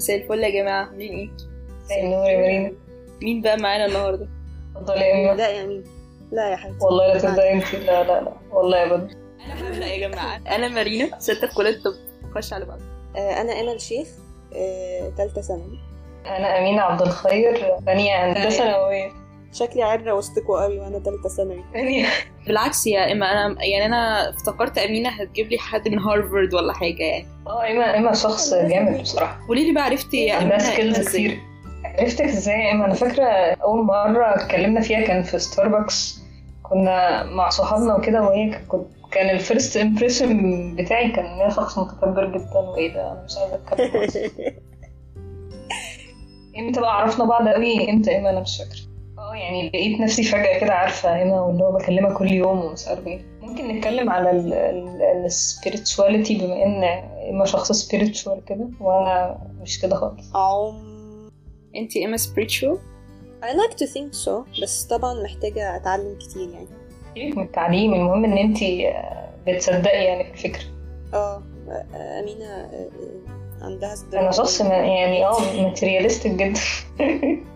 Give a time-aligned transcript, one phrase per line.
[0.00, 0.84] مساء الفل يا جماعة.
[0.84, 1.12] عاملين
[1.90, 2.72] إيه؟ النور يا مارينا
[3.22, 4.28] مين بقى معانا النهاردة؟
[4.76, 5.84] اتفضلي يا لا يا مين؟
[6.32, 6.84] لا يا حبيبتي.
[6.84, 8.32] والله لا تبدأ انت لا لا لا.
[8.52, 9.10] والله يا بدر
[9.46, 10.36] أنا هبدأ يا جماعة.
[10.36, 11.94] أنا مارينا ستة في كلية الطب
[12.34, 12.78] خش على بعض.
[13.16, 14.08] آه، أنا أمل شيخ
[14.56, 15.78] آه، تالتة ثانوي.
[16.26, 19.10] أنا أمينة عبد الخير ثانية هندسة نووية.
[19.52, 21.64] شكلي عرة وسطكوا قوي وأنا تالتة ثانوي.
[21.74, 22.06] ثانية
[22.46, 27.02] بالعكس يا إما أنا يعني أنا افتكرت أمينة هتجيب لي حد من هارفارد ولا حاجة
[27.02, 27.26] يعني.
[27.46, 29.38] آه إيما إيما شخص جامد بصراحة.
[29.48, 31.38] قولي لي بقى عرفتي يا عندها أمينة skills؟ كتير.
[31.84, 33.24] عرفتك إزاي يا إيما أنا فاكرة
[33.62, 36.20] أول مرة اتكلمنا فيها كان في ستاربكس
[36.62, 42.24] كنا مع صحابنا وكده وهي كنت كان ال first impression بتاعي كان إن شخص متكبر
[42.38, 42.58] جدا.
[42.58, 44.00] وإيه ده؟ أنا مش عايزة أتكلم.
[46.58, 48.80] إمتى بقى عرفنا بعض قوي إمتى إيما أنا مش فاكرة.
[48.80, 48.89] آه
[49.40, 53.20] يعني لقيت نفسي فجأة كده عارفة إيما واللي هو بكلمها كل يوم ومش عارفة إيه.
[53.40, 54.30] ممكن نتكلم على
[55.24, 60.36] ال spirituality بما إن إيما شخص spiritual كده وأنا مش كده خالص.
[60.36, 61.30] عم
[61.76, 62.78] أنت إيما spiritual؟
[63.42, 66.66] I like to think so بس طبعا محتاجة أتعلم كتير يعني.
[67.14, 68.58] سيبك من التعليم المهم إن انت
[69.46, 70.64] بتصدقي يعني في الفكرة.
[71.14, 71.42] آه
[71.94, 72.88] آه، أمينة آه،
[73.60, 76.60] آه، عندها صدر أنا شخص ما- يعني آه materialistic جدا.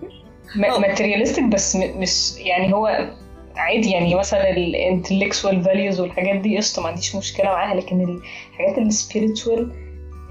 [0.56, 3.10] materialistic بس مش يعني هو
[3.56, 8.20] عادي يعني مثلا ال intellectual values والحاجات دي قشطة ما عنديش مشكلة معاها لكن
[8.52, 9.72] الحاجات ال spiritual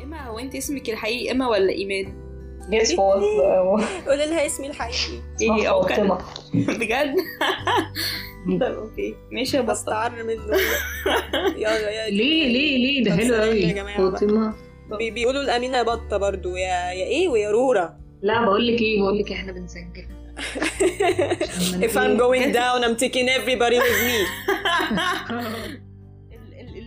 [0.03, 2.23] إيما هو أنت اسمك الحقيقي إيما ولا إيمان؟
[2.69, 3.21] Guess what
[4.07, 5.21] قولي لها اسمي الحقيقي.
[5.41, 6.07] إيه أو كان.
[6.07, 6.17] فاطمة.
[6.79, 7.15] بجد؟
[8.61, 9.15] طب أوكي.
[9.31, 10.57] ماشي يا بستعر منه
[11.57, 13.73] يلا يا ليه ليه ليه؟ ده حلو قوي.
[13.97, 14.53] فاطمة.
[14.97, 18.02] بي- بيقولوا الأمينة بطة برضو يا يا إيه؟ ويا رورة.
[18.23, 20.07] لا بقول لك إيه بقول لك إحنا بنسجل.
[21.87, 24.17] If I'm going down I'm taking everybody with me.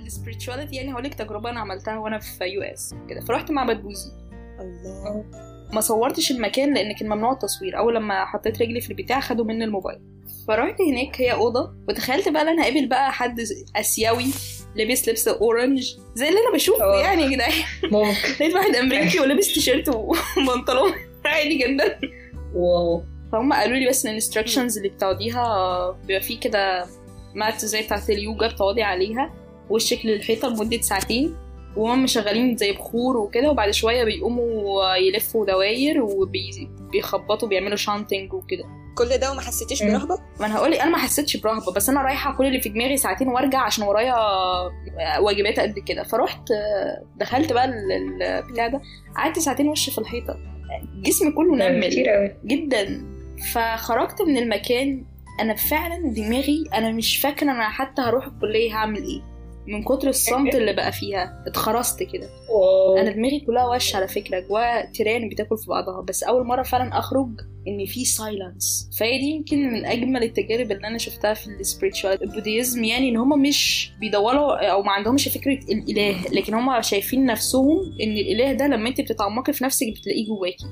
[0.06, 3.20] ال spirituality يعني هقول لك تجربة أنا عملتها وأنا في US كده.
[3.20, 4.12] فرحت معبد بوذي
[4.60, 5.24] الله.
[5.72, 7.78] ما صورتش المكان لأن كان ممنوع التصوير.
[7.78, 9.98] أول لما حطيت رجلي في البتاع خدوا مني الموبايل.
[10.48, 11.74] فرحت هناك هي أوضة.
[11.88, 13.40] وتخيلت بقى إن أنا هقابل بقى حد
[13.76, 14.26] آسيوي
[14.76, 17.00] لابس لبس orange زي اللي أنا بشوفه.
[17.00, 17.52] يعني يا جدعان.
[17.84, 18.28] ممكن.
[18.40, 20.92] لقيت واحد أمريكي ولابس تيشيرت وبنطلون.
[21.36, 21.98] عادي جدا.
[22.54, 23.02] wow.
[23.32, 26.86] فهم قالوا لي بس إن ال instructions اللي بتاخديها بيبقى فيه كده
[27.34, 29.34] mat زي بتاعت اليوجا بتقعدي عليها
[29.70, 31.34] وشك للحيطة لمدة ساعتين
[31.76, 38.64] وهم مشغلين زي بخور وكده وبعد شوية بيقوموا يلفوا دواير وبيخبطوا بيعملوا chanting وكده.
[38.98, 39.92] كل ده وما حسيتيش مم.
[39.92, 42.96] برهبة؟ ما أنا هقول أنا ما حسيتش برهبة بس أنا رايحة كل اللي في دماغي
[42.96, 44.14] ساعتين وأرجع عشان ورايا
[45.20, 46.02] واجبات قد كده.
[46.02, 46.48] فرحت
[47.16, 48.80] دخلت بقى ال- البتاع ده
[49.16, 50.36] قعدت ساعتين وش في الحيطة.
[51.02, 53.02] جسمي كله نمل كتير قوي جدا.
[53.52, 55.04] فخرجت من المكان
[55.40, 59.35] أنا فعلا دماغي أنا مش فاكرة أنا حتى هروح الكلية هعمل إيه.
[59.66, 61.44] من كتر الصمت اللي بقى فيها.
[61.46, 62.28] اتخرست كده.
[62.98, 64.40] أنا دماغي كلها وش على فكرة.
[64.40, 66.00] جواها تيران بتاكل في بعضها.
[66.00, 67.28] بس أول مرة فعلا أخرج
[67.68, 72.22] إن في silence فهي دي يمكن من أجمل التجارب اللي أنا شفتها في ال spiritual
[72.22, 72.84] ال Buddhism.
[72.84, 76.22] يعني إن هم مش بيدوروا أو ما عندهمش فكرة الإله.
[76.32, 80.66] لكن هم شايفين نفسهم إن الإله ده لما أنت بتتعمقي في نفسك بتلاقيه جواكي.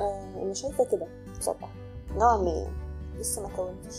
[0.00, 1.06] آه أنا شايفة كده.
[1.38, 1.72] بصراحة.
[2.14, 2.86] نوعا ما.
[3.20, 3.96] لسه ما كونتش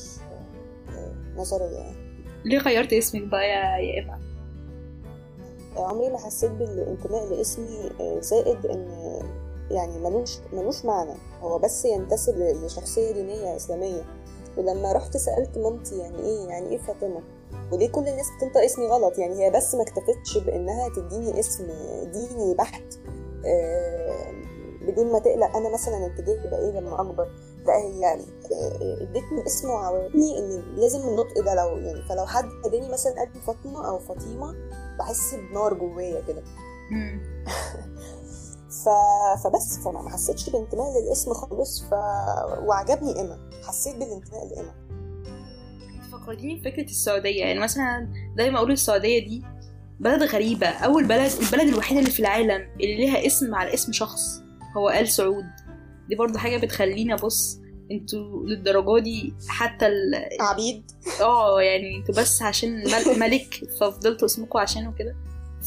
[0.92, 2.08] آه، آه، يعني
[2.46, 4.20] ليه غيرت اسمك بقى يا آه،
[5.84, 8.88] عمري ما حسيت بالانتماء لاسمي آه، زائد إن
[9.72, 11.14] يعني ملوش ملوش معنى.
[11.42, 14.04] هو بس ينتسب ل- لشخصية دينية إسلامية.
[14.58, 17.22] ولما رحت سألت مامتي يعني إيه يعني إيه فاطمة؟
[17.72, 21.68] وليه كل الناس بتنطق اسمي غلط؟ يعني هي بس ما اكتفتش بإنها تديني اسم
[22.14, 22.84] ديني بحت
[23.46, 24.32] آه،
[24.88, 27.28] بدون ما تقلق أنا مثلا اتجاهي يبقى إيه لما أكبر.
[27.66, 28.18] لا هي آه،
[29.02, 33.42] ادتني اسم وعودتني إن لازم النطق ده لو يعني فلو حد اداني مثلا قال لي
[33.42, 34.56] فاطمة أو فاطمة
[35.00, 36.44] بحس بنار جوايا كده.
[38.70, 38.90] ف...
[39.44, 41.94] فبس فما ما حسيتش بانتماء للاسم خالص ف...
[42.60, 43.50] وعجبني إيما.
[43.68, 44.74] حسيت بالانتماء لإيما.
[46.12, 47.46] فكرتيني بفكرة السعودية.
[47.46, 49.44] يعني مثلا دايما أقول السعودية دي
[50.00, 50.68] بلد غريبة.
[50.68, 54.42] أول بلد البلد الوحيدة اللي في العالم اللي ليها اسم على اسم شخص
[54.78, 55.46] هو آل سعود.
[56.10, 57.60] دي برضه حاجة بتخليني أبص
[57.92, 60.16] أنتوا للدرجة دي حتى ال...
[60.42, 60.92] عبيد.
[61.22, 65.16] آه يعني أنتوا بس عشان مل- ملك ففضلتوا اسمكم عشانه كده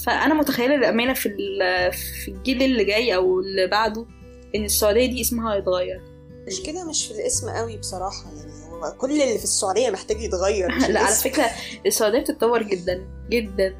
[0.05, 4.07] فأنا متخيلة الأمانة في ال- في الجيل اللي جاي أو اللي بعده
[4.55, 6.01] إن السعودية دي اسمها هيتغير.
[6.47, 8.25] مش كده؟ مش في الاسم قوي بصراحة.
[8.37, 11.31] يعني هو كل اللي في السعودية محتاج يتغير لا على الاسم.
[11.31, 11.51] فكرة
[11.87, 13.75] السعودية بتتطور جدا جدا.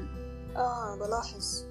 [0.55, 1.63] آه بلاحظ.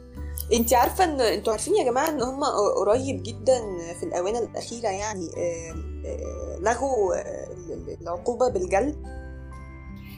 [0.52, 2.44] انت عارفة ان أنتوا عارفين يا جماعة ان هم
[2.76, 3.60] قريب جدا
[4.00, 5.74] في الآونة الأخيرة يعني آه،
[6.06, 7.48] آه، لغوا آه،
[8.02, 8.96] العقوبة بالجلد؟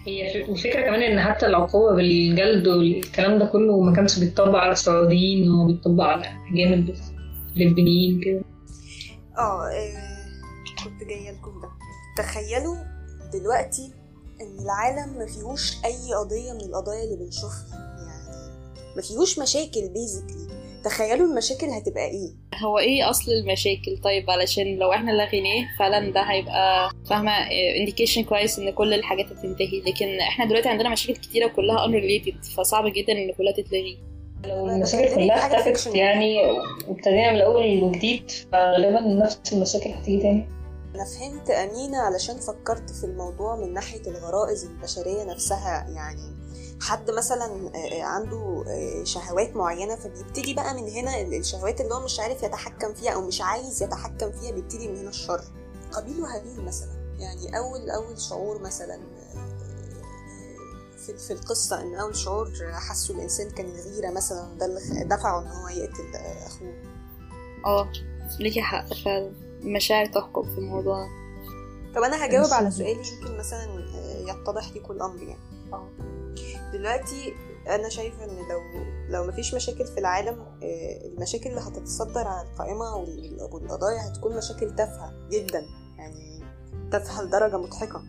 [0.06, 5.50] هي الفكرة كمان إن حتى العقوبة بالجلد والكلام ده كله ما كانش بيتطبق على السعوديين
[5.50, 6.98] هو بيتطبق على أجانب بس
[8.24, 8.42] كده.
[9.38, 9.70] آه
[10.84, 11.68] كنت جاية لكم ده.
[12.16, 12.76] تخيلوا
[13.32, 13.92] دلوقتي
[14.40, 17.66] إن العالم ما فيهوش أي قضية من القضايا اللي بنشوفها.
[18.06, 18.11] يعني
[18.96, 22.32] ما فيهوش مشاكل basically تخيلوا المشاكل هتبقى إيه.
[22.64, 27.32] هو إيه أصل المشاكل؟ طيب علشان لو إحنا لغيناه فعلا ده هيبقى فاهمة
[27.80, 29.80] indication كويس إن كل الحاجات هتنتهي.
[29.80, 33.98] لكن إحنا دلوقتي عندنا مشاكل كتيرة كلها unrelated فصعب جدا إن كلها تتلغي.
[34.46, 35.94] لو أنا المشاكل كلها اختفت.
[35.94, 36.36] يعني
[36.88, 40.48] وابتدينا من الأول وجديد فغالبا نفس المشاكل هتيجي تاني.
[40.94, 46.41] أنا فهمت أمينة علشان فكرت في الموضوع من ناحية الغرائز البشرية نفسها يعني
[46.82, 52.20] حد مثلا آه، عنده آه، شهوات معينة فبيبتدي بقى من هنا الشهوات اللي هو مش
[52.20, 55.44] عارف يتحكم فيها أو مش عايز يتحكم فيها بيبتدي من هنا الشر.
[55.92, 56.88] قابيل وهابيل مثلا.
[57.18, 59.52] يعني أول أول شعور مثلا آه،
[61.06, 65.46] في, في القصة إن أول شعور حسه الإنسان كان الغيره مثلا ده اللي دفعه إن
[65.46, 66.74] هو يقتل آه، أخوه.
[67.66, 67.92] آه
[68.40, 69.32] ليكي حق فعلا.
[69.62, 71.08] المشاعر تحكم في الموضوع.
[71.94, 72.70] طب أنا هجاوب على.
[72.70, 73.64] سؤالي يمكن مثلا
[73.94, 75.38] آه، يتضح لكم الامر يعني.
[75.72, 75.88] آه.
[76.72, 77.34] دلوقتي
[77.68, 78.60] أنا شايفة إن لو
[79.08, 84.74] لو مفيش مشاكل في العالم آه، المشاكل اللي هتتصدر على القائمة وال- والقضايا هتكون مشاكل
[84.74, 85.62] تافهة جدا
[85.98, 86.44] يعني
[86.92, 88.02] تافهة لدرجة مضحكة.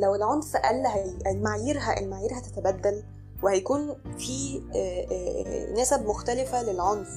[0.00, 0.86] لو العنف قل
[1.26, 3.02] المعايير المعايير هتتبدل
[3.42, 7.08] وهيكون في آه، آه، نسب مختلفة للعنف.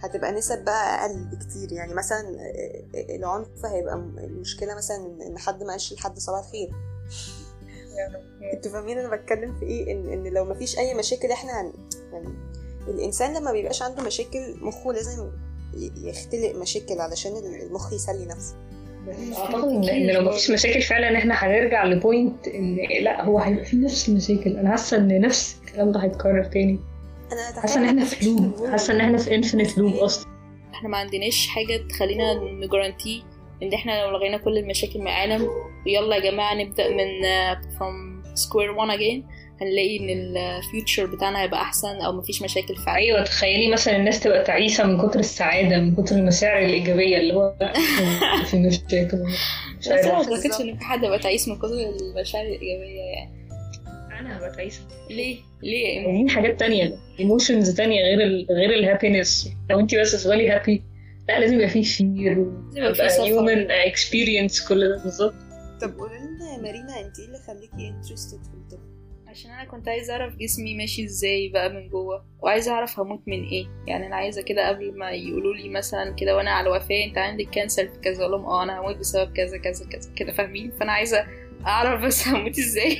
[0.00, 1.72] هتبقى نسب بقى أقل بكتير.
[1.72, 2.20] يعني مثلا
[2.94, 4.96] العنف هيبقى المشكلة مثلا
[5.26, 6.70] إن حد ما قالش لحد صباح الخير.
[8.54, 11.72] أنتوا فاهمين أنا بتكلم في إيه؟ ان إن لو مفيش أي مشاكل إحنا هن
[12.12, 12.28] يعني
[12.88, 15.30] الإنسان لما بيبقاش عنده مشاكل مخه لازم
[16.04, 18.54] يختلق مشاكل علشان المخ يسلي نفسه.
[19.38, 23.76] أعتقد ان إن لو مفيش مشاكل فعلا إحنا هنرجع لبوينت إن لأ هو هيبقى في
[23.76, 24.56] نفس المشاكل.
[24.56, 26.78] أنا حاسة إن نفس الكلام ده هيتكرر تاني.
[27.32, 30.26] أنا حاسة إن إحنا في loop حاسة إن إحنا في infinite loop أصلا.
[30.74, 33.24] إحنا ما عندناش حاجة تخلينا ن guarantee
[33.62, 35.48] إن إحنا لو لغينا كل المشاكل من العالم
[35.86, 39.38] ويلا يا جماعة نبدأ من uh, from square one again.
[39.60, 42.98] هنلاقي إن ال future بتاعنا هيبقى أحسن أو مفيش مشاكل فعلا.
[42.98, 47.54] أيوه تخيلي مثلا الناس تبقى تعيسة من كتر السعادة من كتر المشاعر الإيجابية اللي هو
[48.46, 49.18] في مشاكل
[49.78, 53.38] مش بس أنا ما أعتقدش إن في حد هيبقى تعيس من كتر المشاعر الإيجابية يعني.
[54.20, 54.80] أنا هبقى تعيسة.
[55.10, 60.12] ليه؟ ليه عايزين حاجات تانية emotions تانية غير ال غير ال happiness لو انت بس
[60.12, 60.82] تفضلي happy
[61.28, 62.34] لا لازم يبقى فيه fear
[62.74, 63.22] لازم يبقى فيه.
[63.24, 65.34] human experience كل ده بالظبط.
[65.80, 68.78] طب قولي لنا يا مارينا انت إيه اللي خليكي interested في الطب؟
[69.28, 73.44] عشان أنا كنت عايزة أعرف جسمي ماشي إزاي بقى من جوه وعايزة أعرف هموت من
[73.44, 73.66] إيه.
[73.86, 77.50] يعني أنا عايزة كده قبل ما يقولوا لي مثلا كده وأنا على الوفاه أنت عندك
[77.50, 80.92] cancer في كذا أقول لهم آه أنا هموت بسبب كذا كذا كذا كده فاهمين؟ فأنا
[80.92, 81.26] عايزة
[81.66, 82.98] أعرف بس هموت إزاي؟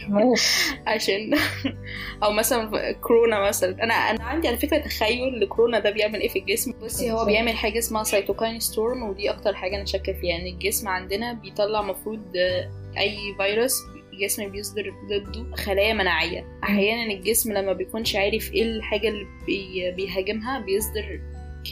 [0.87, 1.35] عشان
[2.25, 3.83] أو مثلا كورونا مثلا.
[3.85, 6.73] أنا أنا عندي على فكرة تخيل لكورونا ده بيعمل إيه في الجسم.
[6.83, 10.37] بصي هو بيعمل حاجة اسمها cytokine storm ودي أكتر حاجة أنا شاكة فيها.
[10.37, 13.73] ان الجسم عندنا بيطلع مفروض آه، أي فيروس
[14.13, 16.59] الجسم بيصدر ضده خلايا مناعية.
[16.65, 21.21] أحيانا الجسم لما بيكونش عارف إيه الحاجة اللي بي بيهاجمها بيصدر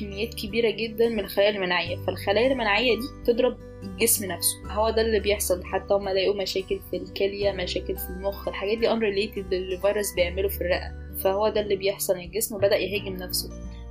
[0.00, 1.96] كميات كبيرة جدا من الخلايا المناعية.
[2.06, 4.72] فالخلايا المناعية دي تضرب الجسم نفسه.
[4.72, 5.64] هو ده اللي بيحصل.
[5.64, 10.48] حتى هم لقوا مشاكل في الكلية مشاكل في المخ الحاجات دي unrelated اللي الفيروس بيعمله
[10.48, 10.92] في الرئة.
[11.24, 12.16] فهو ده اللي بيحصل.
[12.16, 13.50] الجسم بدأ يهاجم نفسه.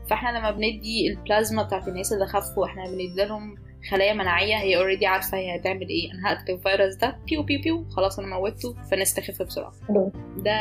[0.10, 3.56] فاحنا لما بندي البلازما بتاعت الناس اللي خفوا إحنا بندي لهم
[3.90, 6.12] خلايا مناعية هي already عارفة هي هتعمل إيه.
[6.12, 9.74] أنا هقتل الفيروس ده بيو بيو بيو خلاص أنا موتته فنستخف بسرعة.
[10.38, 10.54] ده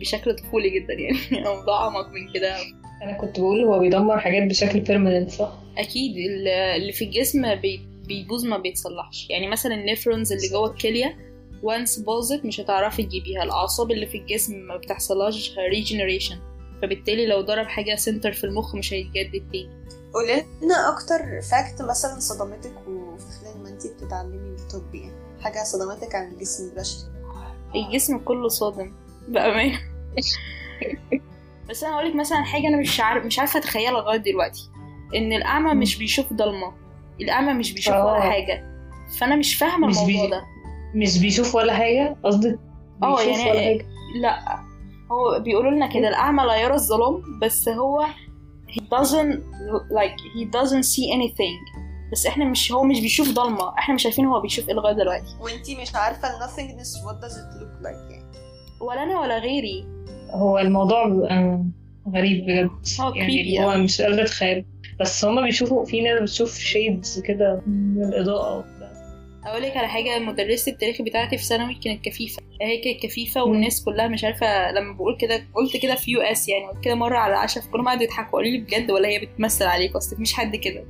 [0.00, 1.18] بشكل طفولي جدا يعني.
[1.38, 2.56] الموضوع أعمق من كده.
[3.02, 6.16] أنا كنت بقول هو بيدمر حاجات بشكل permanent صح؟ أكيد.
[6.16, 9.30] ال- اللي في الجسم بي- بيبوظ ما بيتصلحش.
[9.30, 11.16] يعني مثلا ال nephrons اللي جوه الكلية
[11.62, 13.42] once باظت مش هتعرفي تجيبيها.
[13.42, 16.38] الأعصاب اللي في الجسم ما بتحصلهاش regeneration
[16.82, 19.84] فبالتالي لو ضرب حاجة center في المخ مش هيتجدد تاني.
[20.14, 25.40] قولي لنا أكتر fact مثلا صدمتك وفي خلال ما انت بتتعلمي الطب يعني.
[25.40, 27.14] حاجة صدمتك عن الجسم البشري
[27.74, 28.92] الجسم كله صادم.
[29.28, 29.80] بأمانة
[31.70, 34.70] بس أنا هقولك مثلا حاجة أنا مش عارف مش عارفة أتخيلها لغاية دلوقتي.
[35.14, 36.72] إن الأعمى مش بيشوف ضلمة.
[37.20, 38.06] الاعمى مش بيشوف آه.
[38.12, 38.64] ولا حاجة.
[39.18, 40.42] فأنا مش فاهمة الموضوع بي- ده.
[40.94, 42.58] مش بيشوف ولا حاجة؟ قصدك
[43.02, 43.86] آه يعني ولا حاجة؟
[44.22, 44.58] لا.
[45.12, 48.06] هو بيقولوا لنا كده الأعمى لا يرى الظلام بس هو
[48.70, 49.38] he doesn't
[49.92, 51.84] like he doesn't see anything.
[52.12, 53.78] بس إحنا مش هو مش بيشوف ضلمة.
[53.78, 55.36] إحنا مش عارفين هو بيشوف إيه لغاية دلوقتي.
[55.40, 58.24] وانت مش عارفة nothingness what does it look like يعني؟
[58.80, 59.86] ولا أنا ولا غيري.
[60.30, 61.06] هو الموضوع
[62.14, 62.70] غريب بجد.
[63.00, 63.76] هو يعني هو.
[63.78, 64.64] مش قادرة أتخيل.
[65.00, 68.94] بس هما بيشوفوا في ناس بتشوف shades كده من الإضاءة وبتاع.
[69.46, 72.42] أقول لك على حاجة مدرسة التاريخ بتاعتي في ثانوي كانت كفيفة.
[72.62, 73.50] هي كانت كفيفة مم.
[73.50, 77.16] والناس كلها مش عارفة لما بقول كده قلت كده في US يعني قلت كده مرة
[77.18, 80.56] على العشاء فكلهم قعدوا يضحكوا قالوا لي بجد ولا هي بتمثل عليك أصل مفيش حد
[80.56, 80.84] كده.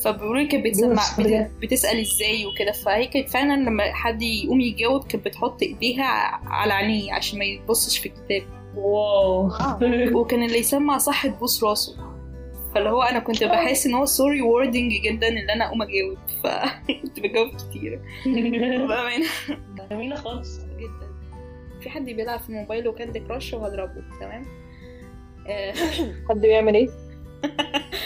[0.00, 1.50] فبيقولوا لي كانت بتسمع بت...
[1.62, 2.72] بتسأل إزاي وكده.
[2.72, 6.04] فهي كانت فعلا لما حد يقوم يجاوب كانت بتحط إيديها
[6.44, 8.42] على عينيه عشان ما يبصش في الكتاب.
[8.76, 9.50] wow.
[10.14, 12.13] وكان اللي يسمع صح تبوس راسه.
[12.74, 17.20] فاللي هو أنا كنت بحس إن هو so rewarding جدا إن أنا أقوم أجاوب فكنت
[17.20, 18.00] بجاوب كتير.
[18.88, 19.26] بأمانة.
[19.90, 20.60] جميلة خالص.
[20.60, 21.14] جدا.
[21.80, 24.44] في حد بيلعب في الموبايل و Candy Crush وهضربه تمام؟
[25.48, 25.72] آه،
[26.28, 26.88] حد بيعمل إيه؟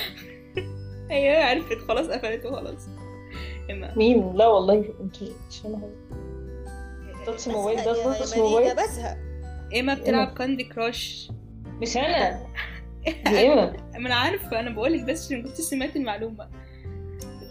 [1.10, 1.78] هي عرفت.
[1.78, 2.88] خلاص قفلته خلاص.
[3.70, 3.94] إما.
[3.96, 5.78] مين؟ لا والله أنتوا مش حاجة
[7.26, 9.16] touch mobile ده touch mobile بزهق.
[9.72, 11.30] ايما بتلعب Candy Crush
[11.82, 12.46] مش أنا.
[13.98, 16.48] ما أنا عارفة أنا بقولك بس عشان كنت سمعت المعلومة.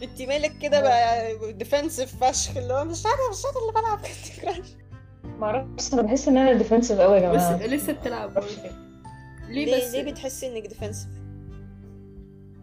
[0.03, 3.99] انت مالك كده بقى defensive فشخ اللي هو مش أنا مش أنا اللي بلعب.
[4.03, 4.67] Candy Crush
[5.39, 8.47] معرفش أنا بحس ان أنا defensive قوي يا بس جماعة لسه بتلعب برضه.
[9.49, 11.09] ليه ليه بس؟ ليه بتحسي إنك defensive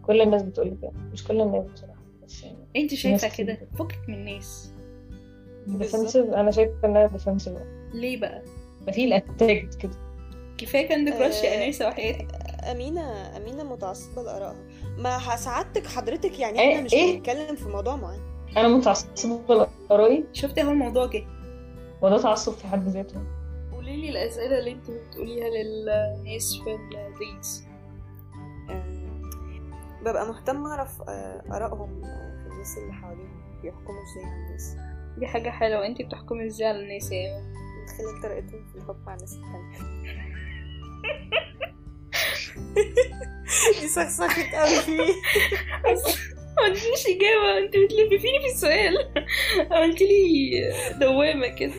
[0.05, 0.91] كل الناس بتقول لي كده.
[1.13, 3.37] مش كل الناس بصراحة بس يعني أنت شايفة.
[3.37, 4.71] كده؟ فكك من الناس.
[5.67, 7.53] defensive أنا شايفة ان أنا defensive
[7.93, 8.41] ليه بقى؟
[8.87, 9.91] ب feel attacked كده.
[10.57, 12.27] كفاية Candy Crush يا آه، انسه وحياتك.
[12.71, 13.01] أمينة
[13.37, 14.65] أمينة متعصبة لآرائها.
[14.97, 18.21] ما سعادتك حضرتك يعني إيه؟ إحنا مش إيه؟ بنتكلم في موضوع معين.
[18.57, 21.23] أنا متعصبة لآرائي؟ شفتي اهو الموضوع جه؟
[22.01, 23.23] وده تعصب في حد ذاته.
[23.73, 27.63] قولي لي الأسئلة اللي أنت بتقوليها للناس في ال dates
[28.69, 34.75] آه، ببقى مهتمة أعرف آه، آرائهم آه، في الناس اللي حواليهم بيحكموا إزاي على الناس.
[35.17, 35.85] دي حاجة حلوة.
[35.85, 39.95] أنت بتحكمي إزاي على الناس يا من خلال طريقتهم في الحكم على الناس التانية.
[43.81, 45.13] دي سخسخت قوي فيه
[46.57, 48.97] ما عنديش اجابه انت بتلففيني في السؤال
[49.71, 50.51] عملت لي
[50.99, 51.73] دوامه كده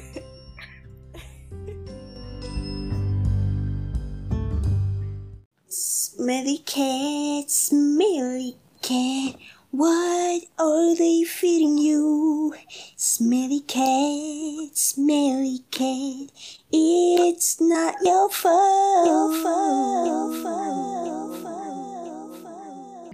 [5.68, 9.34] Smelly cat, smelly cat,
[9.72, 12.54] What are they feeding you?
[12.96, 16.30] Smelly cat, smelly cat,
[16.72, 19.06] it's not your fault.
[19.06, 20.06] Your fault.
[20.06, 20.85] Your fault.